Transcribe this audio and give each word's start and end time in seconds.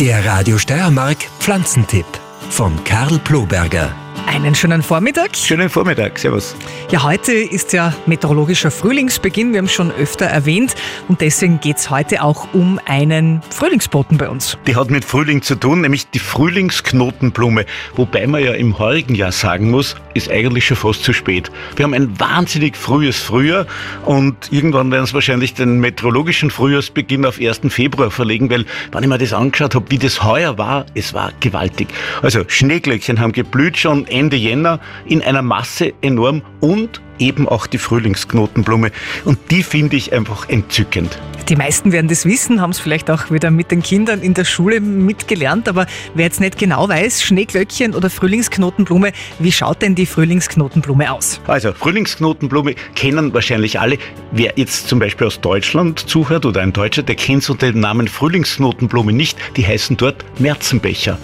Der 0.00 0.24
Radio 0.24 0.58
Steiermark 0.58 1.28
Pflanzentipp 1.40 2.06
von 2.50 2.84
Karl 2.84 3.18
Ploberger. 3.18 4.07
Einen 4.30 4.54
schönen 4.54 4.82
Vormittag. 4.82 5.34
Schönen 5.34 5.70
Vormittag, 5.70 6.18
Servus. 6.18 6.54
Ja, 6.90 7.02
heute 7.02 7.32
ist 7.32 7.72
ja 7.72 7.94
meteorologischer 8.04 8.70
Frühlingsbeginn, 8.70 9.52
wir 9.52 9.58
haben 9.58 9.64
es 9.64 9.72
schon 9.72 9.90
öfter 9.90 10.26
erwähnt 10.26 10.74
und 11.08 11.22
deswegen 11.22 11.60
geht 11.60 11.78
es 11.78 11.88
heute 11.88 12.22
auch 12.22 12.52
um 12.52 12.78
einen 12.84 13.40
Frühlingsboten 13.48 14.18
bei 14.18 14.28
uns. 14.28 14.58
Die 14.66 14.76
hat 14.76 14.90
mit 14.90 15.06
Frühling 15.06 15.40
zu 15.40 15.54
tun, 15.54 15.80
nämlich 15.80 16.10
die 16.10 16.18
Frühlingsknotenblume. 16.18 17.64
Wobei 17.96 18.26
man 18.26 18.44
ja 18.44 18.52
im 18.52 18.78
heurigen 18.78 19.14
Jahr 19.14 19.32
sagen 19.32 19.70
muss, 19.70 19.96
ist 20.12 20.30
eigentlich 20.30 20.66
schon 20.66 20.76
fast 20.76 21.04
zu 21.04 21.14
spät. 21.14 21.50
Wir 21.76 21.84
haben 21.84 21.94
ein 21.94 22.20
wahnsinnig 22.20 22.76
frühes 22.76 23.18
Frühjahr 23.18 23.66
und 24.04 24.52
irgendwann 24.52 24.90
werden 24.90 25.04
es 25.04 25.14
wahrscheinlich 25.14 25.54
den 25.54 25.80
meteorologischen 25.80 26.50
Frühjahrsbeginn 26.50 27.24
auf 27.24 27.40
1. 27.40 27.60
Februar 27.70 28.10
verlegen, 28.10 28.50
weil, 28.50 28.66
wenn 28.92 29.02
ich 29.02 29.08
mir 29.08 29.16
das 29.16 29.32
angeschaut 29.32 29.74
habe, 29.74 29.86
wie 29.90 29.98
das 29.98 30.22
heuer 30.22 30.58
war, 30.58 30.84
es 30.94 31.14
war 31.14 31.32
gewaltig. 31.40 31.88
Also 32.20 32.44
Schneeglöckchen 32.46 33.20
haben 33.20 33.32
geblüht 33.32 33.78
schon 33.78 34.06
Ende 34.18 34.36
Jänner 34.36 34.80
in 35.06 35.22
einer 35.22 35.42
Masse 35.42 35.92
enorm 36.02 36.42
und 36.60 37.00
eben 37.18 37.48
auch 37.48 37.66
die 37.66 37.78
Frühlingsknotenblume. 37.78 38.90
Und 39.24 39.38
die 39.50 39.62
finde 39.62 39.96
ich 39.96 40.12
einfach 40.12 40.48
entzückend. 40.48 41.18
Die 41.48 41.56
meisten 41.56 41.92
werden 41.92 42.08
das 42.08 42.26
wissen, 42.26 42.60
haben 42.60 42.72
es 42.72 42.78
vielleicht 42.78 43.10
auch 43.10 43.30
wieder 43.30 43.50
mit 43.50 43.70
den 43.70 43.82
Kindern 43.82 44.20
in 44.20 44.34
der 44.34 44.44
Schule 44.44 44.80
mitgelernt, 44.80 45.66
aber 45.66 45.86
wer 46.14 46.26
jetzt 46.26 46.40
nicht 46.40 46.58
genau 46.58 46.90
weiß, 46.90 47.22
Schneeglöckchen 47.22 47.94
oder 47.94 48.10
Frühlingsknotenblume, 48.10 49.12
wie 49.38 49.50
schaut 49.50 49.80
denn 49.80 49.94
die 49.94 50.04
Frühlingsknotenblume 50.04 51.10
aus? 51.10 51.40
Also 51.46 51.72
Frühlingsknotenblume 51.72 52.74
kennen 52.94 53.32
wahrscheinlich 53.32 53.80
alle. 53.80 53.96
Wer 54.30 54.52
jetzt 54.56 54.88
zum 54.88 54.98
Beispiel 54.98 55.26
aus 55.26 55.40
Deutschland 55.40 56.00
zuhört 56.00 56.44
oder 56.44 56.60
ein 56.60 56.74
Deutscher, 56.74 57.02
der 57.02 57.14
kennt 57.14 57.44
so 57.44 57.54
den 57.54 57.80
Namen 57.80 58.08
Frühlingsknotenblume 58.08 59.14
nicht. 59.14 59.38
Die 59.56 59.66
heißen 59.66 59.96
dort 59.96 60.26
Märzenbecher. 60.38 61.18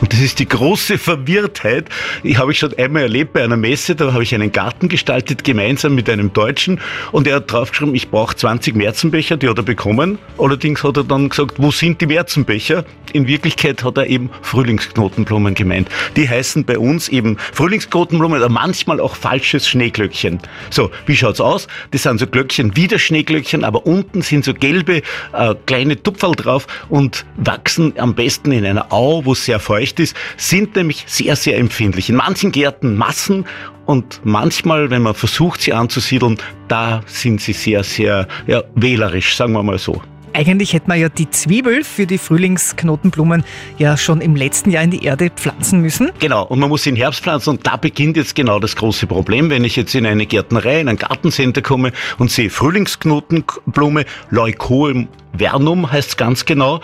Und 0.00 0.12
das 0.12 0.20
ist 0.20 0.38
die 0.38 0.46
große 0.46 0.96
Verwirrtheit. 0.96 1.86
Ich 2.22 2.38
habe 2.38 2.52
ich 2.52 2.58
schon 2.58 2.72
einmal 2.78 3.02
erlebt 3.02 3.32
bei 3.32 3.42
einer 3.42 3.56
Messe, 3.56 3.96
da 3.96 4.12
habe 4.12 4.22
ich 4.22 4.32
einen 4.32 4.52
Garten 4.52 4.88
gestaltet, 4.88 5.42
gemeinsam 5.42 5.96
mit 5.96 6.08
einem 6.08 6.32
Deutschen. 6.32 6.80
Und 7.10 7.26
er 7.26 7.36
hat 7.36 7.50
draufgeschrieben, 7.50 7.96
ich 7.96 8.08
brauche 8.08 8.36
20 8.36 8.76
Märzenbecher, 8.76 9.36
die 9.36 9.48
hat 9.48 9.56
er 9.58 9.64
bekommen. 9.64 10.18
Allerdings 10.38 10.84
hat 10.84 10.96
er 10.98 11.04
dann 11.04 11.30
gesagt, 11.30 11.54
wo 11.58 11.72
sind 11.72 12.00
die 12.00 12.06
Märzenbecher? 12.06 12.84
In 13.12 13.26
Wirklichkeit 13.26 13.82
hat 13.82 13.96
er 13.96 14.06
eben 14.06 14.30
Frühlingsknotenblumen 14.42 15.54
gemeint. 15.54 15.88
Die 16.14 16.28
heißen 16.28 16.64
bei 16.64 16.78
uns 16.78 17.08
eben 17.08 17.36
Frühlingsknotenblumen 17.52 18.38
oder 18.38 18.48
manchmal 18.48 19.00
auch 19.00 19.16
falsches 19.16 19.66
Schneeglöckchen. 19.66 20.38
So, 20.70 20.90
wie 21.06 21.16
schaut's 21.16 21.40
aus? 21.40 21.66
Das 21.90 22.04
sind 22.04 22.20
so 22.20 22.26
Glöckchen 22.26 22.76
wie 22.76 22.86
das 22.86 23.00
Schneeglöckchen, 23.00 23.64
aber 23.64 23.86
unten 23.86 24.22
sind 24.22 24.44
so 24.44 24.54
gelbe 24.54 25.02
äh, 25.32 25.54
kleine 25.66 26.00
Tupferl 26.00 26.32
drauf 26.32 26.66
und 26.88 27.24
wachsen 27.36 27.94
am 27.98 28.14
besten 28.14 28.52
in 28.52 28.64
einer 28.64 28.92
Au, 28.92 29.24
wo 29.24 29.32
es 29.32 29.44
sehr 29.44 29.58
feucht 29.58 29.87
feucht 29.88 30.00
ist, 30.00 30.16
sind 30.36 30.76
nämlich 30.76 31.04
sehr, 31.06 31.36
sehr 31.36 31.58
empfindlich. 31.58 32.10
In 32.10 32.16
manchen 32.16 32.52
Gärten 32.52 32.96
Massen 32.96 33.44
und 33.86 34.20
manchmal, 34.24 34.90
wenn 34.90 35.02
man 35.02 35.14
versucht, 35.14 35.62
sie 35.62 35.72
anzusiedeln, 35.72 36.38
da 36.68 37.02
sind 37.06 37.40
sie 37.40 37.52
sehr, 37.52 37.82
sehr 37.84 38.28
ja, 38.46 38.62
wählerisch, 38.74 39.36
sagen 39.36 39.52
wir 39.52 39.62
mal 39.62 39.78
so. 39.78 40.02
Eigentlich 40.34 40.74
hätte 40.74 40.88
man 40.88 41.00
ja 41.00 41.08
die 41.08 41.30
Zwiebel 41.30 41.82
für 41.82 42.06
die 42.06 42.18
Frühlingsknotenblumen 42.18 43.44
ja 43.78 43.96
schon 43.96 44.20
im 44.20 44.36
letzten 44.36 44.70
Jahr 44.70 44.84
in 44.84 44.90
die 44.90 45.02
Erde 45.02 45.30
pflanzen 45.30 45.80
müssen. 45.80 46.10
Genau, 46.20 46.44
und 46.44 46.60
man 46.60 46.68
muss 46.68 46.82
sie 46.82 46.90
in 46.90 46.96
Herbst 46.96 47.22
pflanzen 47.22 47.50
und 47.50 47.66
da 47.66 47.76
beginnt 47.76 48.16
jetzt 48.18 48.34
genau 48.34 48.60
das 48.60 48.76
große 48.76 49.06
Problem. 49.06 49.48
Wenn 49.48 49.64
ich 49.64 49.74
jetzt 49.74 49.94
in 49.94 50.04
eine 50.04 50.26
Gärtnerei, 50.26 50.80
in 50.80 50.88
ein 50.88 50.96
Gartencenter 50.96 51.62
komme 51.62 51.92
und 52.18 52.30
sehe 52.30 52.50
Frühlingsknotenblume, 52.50 54.04
Leucoem 54.30 55.08
Vernum 55.36 55.90
heißt 55.90 56.10
es 56.10 56.16
ganz 56.16 56.44
genau, 56.44 56.80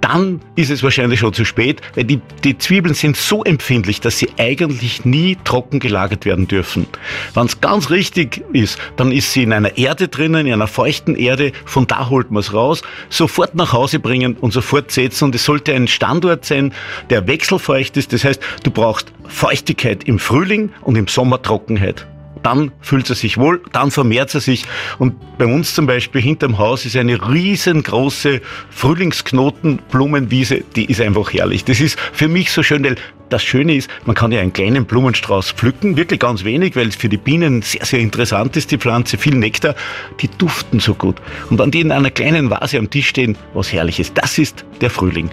dann 0.00 0.40
ist 0.54 0.70
es 0.70 0.82
wahrscheinlich 0.82 1.20
schon 1.20 1.32
zu 1.32 1.44
spät, 1.44 1.80
weil 1.94 2.04
die, 2.04 2.20
die 2.44 2.56
Zwiebeln 2.58 2.94
sind 2.94 3.16
so 3.16 3.42
empfindlich, 3.44 4.00
dass 4.00 4.18
sie 4.18 4.28
eigentlich 4.38 5.04
nie 5.04 5.36
trocken 5.44 5.80
gelagert 5.80 6.24
werden 6.24 6.46
dürfen. 6.46 6.86
Wenn 7.34 7.46
es 7.46 7.60
ganz 7.60 7.90
richtig 7.90 8.44
ist, 8.52 8.78
dann 8.96 9.12
ist 9.12 9.32
sie 9.32 9.42
in 9.42 9.52
einer 9.52 9.76
Erde 9.76 10.08
drinnen, 10.08 10.46
in 10.46 10.52
einer 10.52 10.66
feuchten 10.66 11.16
Erde, 11.16 11.52
von 11.64 11.86
da 11.86 12.08
holt 12.08 12.30
man 12.30 12.40
es 12.40 12.52
raus, 12.52 12.82
sofort 13.08 13.54
nach 13.54 13.72
Hause 13.72 13.98
bringen 13.98 14.36
und 14.40 14.52
sofort 14.52 14.90
setzen. 14.90 15.24
Und 15.24 15.34
es 15.34 15.44
sollte 15.44 15.74
ein 15.74 15.88
Standort 15.88 16.44
sein, 16.44 16.72
der 17.10 17.26
wechselfeucht 17.26 17.96
ist, 17.96 18.12
das 18.12 18.24
heißt, 18.24 18.40
du 18.62 18.70
brauchst 18.70 19.12
Feuchtigkeit 19.28 20.04
im 20.04 20.18
Frühling 20.18 20.70
und 20.82 20.96
im 20.96 21.08
Sommer 21.08 21.42
Trockenheit 21.42 22.06
dann 22.46 22.70
fühlt 22.80 23.10
er 23.10 23.16
sich 23.16 23.38
wohl, 23.38 23.60
dann 23.72 23.90
vermehrt 23.90 24.32
er 24.32 24.40
sich. 24.40 24.66
Und 25.00 25.14
bei 25.36 25.46
uns 25.46 25.74
zum 25.74 25.86
Beispiel 25.86 26.20
hinterm 26.20 26.58
Haus 26.58 26.86
ist 26.86 26.94
eine 26.94 27.28
riesengroße 27.28 28.40
Frühlingsknotenblumenwiese, 28.70 30.62
die 30.76 30.84
ist 30.84 31.00
einfach 31.00 31.32
herrlich. 31.32 31.64
Das 31.64 31.80
ist 31.80 31.98
für 32.12 32.28
mich 32.28 32.52
so 32.52 32.62
schön, 32.62 32.84
weil 32.84 32.94
das 33.30 33.42
Schöne 33.42 33.74
ist, 33.74 33.90
man 34.04 34.14
kann 34.14 34.30
ja 34.30 34.40
einen 34.40 34.52
kleinen 34.52 34.84
Blumenstrauß 34.84 35.50
pflücken, 35.50 35.96
wirklich 35.96 36.20
ganz 36.20 36.44
wenig, 36.44 36.76
weil 36.76 36.86
es 36.86 36.94
für 36.94 37.08
die 37.08 37.16
Bienen 37.16 37.62
sehr, 37.62 37.84
sehr 37.84 37.98
interessant 37.98 38.56
ist, 38.56 38.70
die 38.70 38.78
Pflanze, 38.78 39.18
viel 39.18 39.34
Nektar. 39.34 39.74
Die 40.20 40.28
duften 40.28 40.78
so 40.78 40.94
gut. 40.94 41.16
Und 41.50 41.58
wenn 41.58 41.72
die 41.72 41.80
in 41.80 41.90
einer 41.90 42.12
kleinen 42.12 42.48
Vase 42.48 42.78
am 42.78 42.88
Tisch 42.88 43.08
stehen, 43.08 43.36
was 43.54 43.72
herrliches. 43.72 44.14
Das 44.14 44.38
ist 44.38 44.64
der 44.80 44.90
Frühling. 44.90 45.30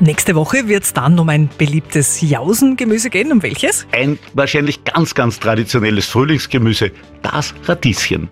Nächste 0.00 0.34
Woche 0.34 0.68
wird 0.68 0.84
es 0.84 0.92
dann 0.92 1.18
um 1.18 1.28
ein 1.28 1.48
beliebtes 1.58 2.20
Jausengemüse 2.20 3.10
gehen. 3.10 3.32
Um 3.32 3.42
welches? 3.42 3.86
Ein 3.92 4.18
wahrscheinlich 4.32 4.84
ganz, 4.84 5.14
ganz 5.14 5.40
traditionelles 5.40 6.06
Frühlingsgemüse, 6.06 6.92
das 7.22 7.54
Radieschen. 7.64 8.26